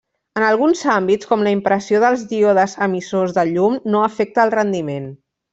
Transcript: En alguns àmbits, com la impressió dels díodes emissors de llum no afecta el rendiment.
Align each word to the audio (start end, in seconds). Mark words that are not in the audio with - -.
En 0.39 0.43
alguns 0.45 0.79
àmbits, 0.93 1.27
com 1.33 1.43
la 1.47 1.51
impressió 1.57 2.01
dels 2.05 2.25
díodes 2.33 2.75
emissors 2.89 3.37
de 3.39 3.47
llum 3.53 3.79
no 3.97 4.03
afecta 4.11 4.47
el 4.49 4.59
rendiment. 4.61 5.11